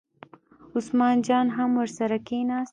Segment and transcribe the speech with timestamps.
[0.75, 2.69] عثمان جان هم ورسره کېناست.